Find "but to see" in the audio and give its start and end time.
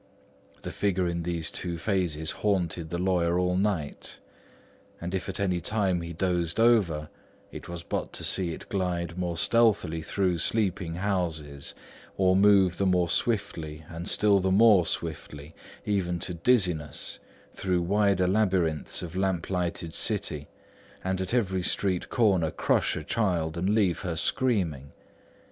7.83-8.51